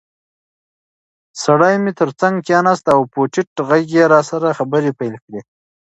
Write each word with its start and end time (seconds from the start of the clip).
سړی 1.43 1.75
مې 1.83 1.91
تر 1.99 2.09
څنګ 2.19 2.35
کېناست 2.47 2.85
او 2.95 3.01
په 3.11 3.19
ټیټ 3.33 3.49
غږ 3.69 3.85
یې 3.97 4.05
راسره 4.13 4.55
خبرې 4.59 4.91
پیل 4.99 5.15
کړې. 5.23 5.41